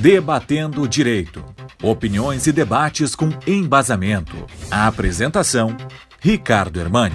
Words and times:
Debatendo 0.00 0.80
o 0.80 0.88
Direito. 0.88 1.44
Opiniões 1.82 2.46
e 2.46 2.52
debates 2.52 3.14
com 3.14 3.28
embasamento. 3.46 4.46
A 4.70 4.86
apresentação: 4.86 5.76
Ricardo 6.18 6.80
Hermani. 6.80 7.14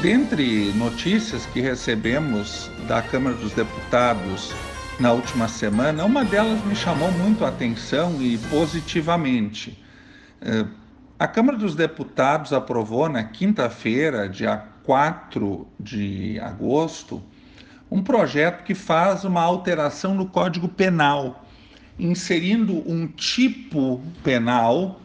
Dentre 0.00 0.72
notícias 0.74 1.44
que 1.46 1.60
recebemos 1.60 2.70
da 2.86 3.02
Câmara 3.02 3.34
dos 3.34 3.52
Deputados 3.54 4.54
na 5.00 5.10
última 5.10 5.48
semana, 5.48 6.04
uma 6.04 6.24
delas 6.24 6.64
me 6.64 6.76
chamou 6.76 7.10
muito 7.10 7.44
a 7.44 7.48
atenção 7.48 8.22
e 8.22 8.38
positivamente. 8.38 9.84
Eh, 10.40 10.64
a 11.18 11.26
Câmara 11.26 11.58
dos 11.58 11.74
Deputados 11.74 12.52
aprovou 12.52 13.08
na 13.08 13.24
quinta-feira, 13.24 14.28
dia 14.28 14.62
4 14.88 15.68
de 15.78 16.40
agosto, 16.40 17.22
um 17.90 18.02
projeto 18.02 18.64
que 18.64 18.74
faz 18.74 19.22
uma 19.22 19.42
alteração 19.42 20.14
no 20.14 20.24
Código 20.24 20.66
Penal, 20.66 21.44
inserindo 21.98 22.72
um 22.90 23.06
tipo 23.06 24.00
penal 24.24 24.98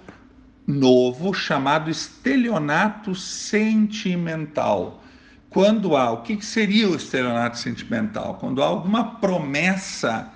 novo 0.65 1.33
chamado 1.33 1.89
estelionato 1.89 3.13
sentimental. 3.13 5.03
Quando 5.49 5.97
há, 5.97 6.11
o 6.11 6.21
que 6.21 6.41
seria 6.45 6.87
o 6.87 6.95
estelionato 6.95 7.57
sentimental? 7.57 8.35
Quando 8.35 8.63
há 8.63 8.65
alguma 8.67 9.15
promessa 9.15 10.31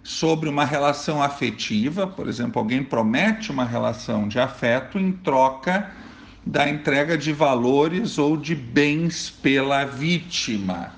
sobre 0.00 0.48
uma 0.48 0.64
relação 0.64 1.20
afetiva, 1.20 2.06
por 2.06 2.28
exemplo, 2.28 2.60
alguém 2.60 2.84
promete 2.84 3.50
uma 3.50 3.64
relação 3.64 4.28
de 4.28 4.38
afeto 4.38 4.96
em 4.96 5.10
troca 5.10 5.90
da 6.44 6.68
entrega 6.68 7.16
de 7.16 7.32
valores 7.32 8.18
ou 8.18 8.36
de 8.36 8.54
bens 8.54 9.30
pela 9.30 9.84
vítima. 9.84 10.92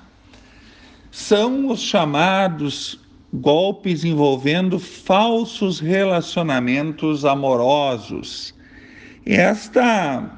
São 1.11 1.69
os 1.69 1.81
chamados 1.81 2.99
golpes 3.33 4.03
envolvendo 4.03 4.79
falsos 4.79 5.79
relacionamentos 5.79 7.25
amorosos. 7.25 8.53
Esta 9.25 10.29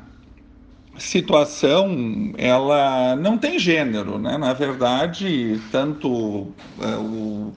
situação 0.97 2.33
ela 2.37 3.15
não 3.15 3.37
tem 3.37 3.59
gênero, 3.59 4.17
né? 4.17 4.37
Na 4.37 4.53
verdade, 4.53 5.61
tanto 5.71 6.09
uh, 6.09 6.53
o 6.99 7.53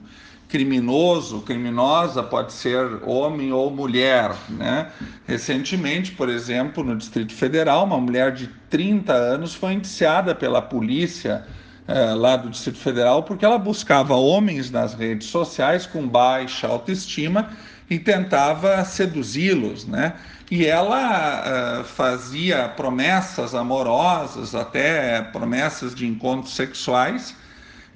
criminoso, 0.51 1.41
criminosa 1.41 2.21
pode 2.21 2.51
ser 2.51 2.99
homem 3.03 3.53
ou 3.53 3.71
mulher, 3.71 4.35
né? 4.49 4.91
Recentemente, 5.25 6.11
por 6.11 6.27
exemplo, 6.27 6.83
no 6.83 6.97
Distrito 6.97 7.33
Federal, 7.33 7.85
uma 7.85 7.97
mulher 7.97 8.33
de 8.33 8.47
30 8.69 9.13
anos 9.13 9.55
foi 9.55 9.71
indiciada 9.71 10.35
pela 10.35 10.61
polícia 10.61 11.47
uh, 11.87 12.15
lá 12.17 12.35
do 12.35 12.49
Distrito 12.49 12.79
Federal 12.79 13.23
porque 13.23 13.45
ela 13.45 13.57
buscava 13.57 14.13
homens 14.13 14.69
nas 14.69 14.93
redes 14.93 15.29
sociais 15.29 15.85
com 15.85 16.05
baixa 16.05 16.67
autoestima 16.67 17.51
e 17.89 17.97
tentava 17.97 18.83
seduzi-los, 18.83 19.87
né? 19.87 20.15
E 20.51 20.65
ela 20.65 21.79
uh, 21.79 21.83
fazia 21.85 22.67
promessas 22.67 23.55
amorosas, 23.55 24.53
até 24.53 25.21
promessas 25.21 25.95
de 25.95 26.05
encontros 26.05 26.53
sexuais, 26.53 27.33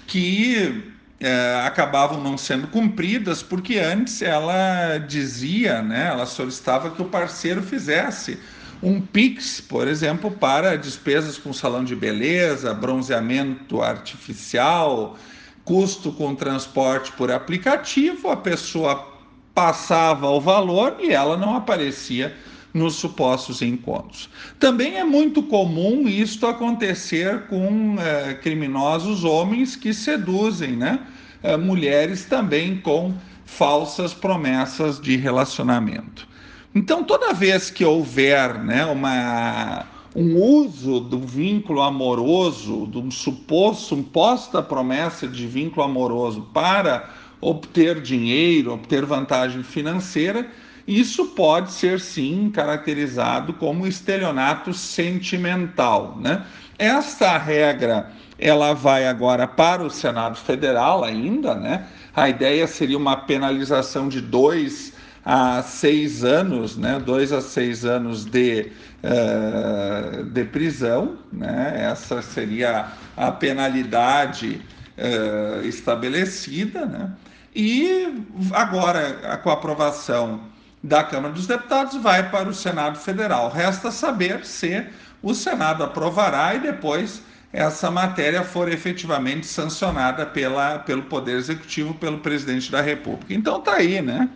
que 0.07 0.94
uh, 1.21 1.65
acabavam 1.65 2.21
não 2.21 2.37
sendo 2.37 2.67
cumpridas, 2.67 3.41
porque 3.41 3.77
antes 3.77 4.21
ela 4.21 4.97
dizia, 4.97 5.81
né, 5.81 6.07
ela 6.07 6.25
solicitava 6.25 6.91
que 6.91 7.01
o 7.01 7.05
parceiro 7.05 7.61
fizesse 7.61 8.39
um 8.83 9.01
PIX, 9.01 9.61
por 9.61 9.87
exemplo, 9.87 10.29
para 10.29 10.77
despesas 10.77 11.37
com 11.37 11.53
salão 11.53 11.83
de 11.83 11.95
beleza, 11.95 12.73
bronzeamento 12.73 13.81
artificial, 13.81 15.17
custo 15.63 16.11
com 16.11 16.35
transporte 16.35 17.11
por 17.13 17.31
aplicativo, 17.31 18.29
a 18.29 18.37
pessoa 18.37 19.13
passava 19.53 20.29
o 20.29 20.39
valor 20.39 20.97
e 20.99 21.11
ela 21.11 21.37
não 21.37 21.55
aparecia 21.55 22.35
nos 22.75 22.95
supostos 22.95 23.61
encontros. 23.61 24.29
Também 24.59 24.97
é 24.97 25.03
muito 25.05 25.41
comum 25.41 26.09
isto 26.09 26.45
acontecer 26.45 27.43
com 27.47 27.95
é, 27.97 28.33
criminosos 28.33 29.23
homens 29.23 29.77
que 29.77 29.93
seduzem 29.93 30.73
né, 30.73 30.99
é, 31.41 31.55
mulheres 31.55 32.25
também 32.25 32.75
com 32.75 33.13
falsas 33.45 34.13
promessas 34.13 34.99
de 34.99 35.15
relacionamento. 35.15 36.27
Então, 36.75 37.01
toda 37.01 37.33
vez 37.33 37.71
que 37.71 37.85
houver 37.85 38.61
né, 38.61 38.83
uma, 38.83 39.85
um 40.13 40.35
uso 40.37 40.99
do 40.99 41.19
vínculo 41.19 41.81
amoroso, 41.81 42.87
de 42.87 42.97
um 42.97 43.09
suposto, 43.09 43.95
suposta 43.95 44.61
promessa 44.61 45.29
de 45.29 45.47
vínculo 45.47 45.85
amoroso 45.85 46.41
para 46.53 47.09
obter 47.39 48.01
dinheiro, 48.01 48.73
obter 48.73 49.05
vantagem 49.05 49.63
financeira, 49.63 50.45
isso 50.87 51.27
pode 51.27 51.71
ser 51.71 51.99
sim 51.99 52.51
caracterizado 52.53 53.53
como 53.53 53.87
estelionato 53.87 54.73
sentimental, 54.73 56.17
né? 56.19 56.45
Esta 56.77 57.37
regra 57.37 58.11
ela 58.37 58.73
vai 58.73 59.07
agora 59.07 59.47
para 59.47 59.81
o 59.81 59.89
Senado 59.89 60.37
Federal 60.37 61.03
ainda, 61.03 61.55
né? 61.55 61.87
A 62.15 62.29
ideia 62.29 62.67
seria 62.67 62.97
uma 62.97 63.15
penalização 63.15 64.09
de 64.09 64.21
dois 64.21 64.93
a 65.23 65.63
seis 65.63 66.23
anos, 66.23 66.77
né? 66.77 67.01
Dois 67.03 67.31
a 67.31 67.41
seis 67.41 67.83
anos 67.83 68.25
de, 68.25 68.71
uh, 69.03 70.23
de 70.25 70.43
prisão, 70.43 71.17
né? 71.31 71.87
Essa 71.91 72.21
seria 72.21 72.91
a 73.17 73.31
penalidade 73.31 74.61
uh, 74.97 75.65
estabelecida, 75.65 76.85
né? 76.85 77.11
E 77.55 78.23
agora, 78.51 79.39
com 79.41 79.49
a 79.49 79.53
aprovação 79.53 80.41
da 80.85 81.03
Câmara 81.03 81.33
dos 81.33 81.47
Deputados, 81.47 81.95
vai 81.95 82.29
para 82.29 82.47
o 82.47 82.53
Senado 82.53 82.99
Federal. 82.99 83.49
Resta 83.49 83.89
saber 83.89 84.45
se 84.45 84.85
o 85.21 85.33
Senado 85.33 85.83
aprovará 85.83 86.53
e 86.53 86.59
depois 86.59 87.23
essa 87.51 87.89
matéria 87.89 88.43
for 88.43 88.71
efetivamente 88.71 89.47
sancionada 89.47 90.27
pela, 90.27 90.77
pelo 90.79 91.03
Poder 91.03 91.37
Executivo, 91.37 91.95
pelo 91.95 92.19
presidente 92.19 92.71
da 92.71 92.81
República. 92.81 93.33
Então 93.33 93.61
tá 93.61 93.75
aí, 93.75 93.99
né? 93.99 94.29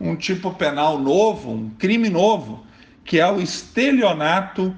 Um 0.00 0.14
tipo 0.14 0.54
penal 0.54 0.96
novo, 0.96 1.50
um 1.50 1.70
crime 1.70 2.08
novo, 2.08 2.64
que 3.04 3.18
é 3.18 3.26
o 3.28 3.40
estelionato 3.40 4.76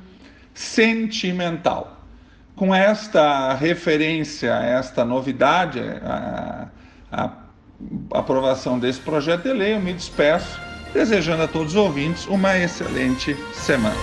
sentimental. 0.55 2.03
Com 2.57 2.75
esta 2.75 3.53
referência, 3.53 4.53
esta 4.53 5.05
novidade, 5.05 5.81
a, 6.03 6.69
a 7.13 7.33
aprovação 8.15 8.79
desse 8.79 9.01
projeto 9.01 9.43
de 9.43 9.53
lei, 9.53 9.75
eu 9.75 9.81
me 9.81 9.93
despeço, 9.93 10.68
desejando 10.93 11.43
a 11.43 11.49
todos 11.49 11.75
os 11.75 11.77
ouvintes 11.77 12.27
uma 12.27 12.57
excelente 12.59 13.37
semana. 13.53 13.97